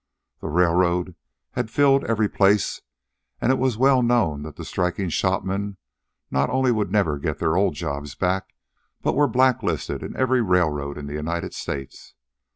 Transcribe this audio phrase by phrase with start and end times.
[0.39, 1.13] The railroad
[1.51, 2.81] had filled every place,
[3.39, 5.77] and it was well known that the striking shopmen
[6.31, 8.55] not only would never get their old jobs back
[9.03, 12.15] but were blacklisted in every railroad in the United States.